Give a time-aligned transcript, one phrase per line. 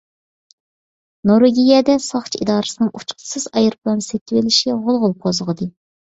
[1.31, 5.69] نورۋېگىيەدە ساقچى ئىدارىسىنىڭ ئۇچقۇچىسىز ئايروپىلان سېتىۋېلىشى غۇلغۇلا قوزغىدى.